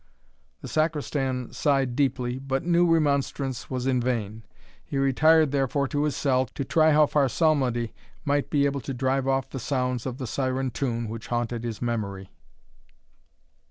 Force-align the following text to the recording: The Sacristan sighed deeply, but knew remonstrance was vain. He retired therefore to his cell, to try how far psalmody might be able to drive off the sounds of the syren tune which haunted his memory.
The 0.61 0.67
Sacristan 0.67 1.51
sighed 1.53 1.95
deeply, 1.95 2.39
but 2.39 2.63
knew 2.65 2.91
remonstrance 2.91 3.69
was 3.69 3.85
vain. 3.85 4.41
He 4.83 4.97
retired 4.97 5.51
therefore 5.51 5.87
to 5.89 6.05
his 6.05 6.15
cell, 6.15 6.47
to 6.47 6.65
try 6.65 6.91
how 6.91 7.05
far 7.05 7.29
psalmody 7.29 7.93
might 8.25 8.49
be 8.49 8.65
able 8.65 8.81
to 8.81 8.95
drive 8.95 9.27
off 9.27 9.51
the 9.51 9.59
sounds 9.59 10.07
of 10.07 10.17
the 10.17 10.25
syren 10.25 10.71
tune 10.71 11.07
which 11.07 11.27
haunted 11.27 11.63
his 11.63 11.83
memory. 11.83 12.31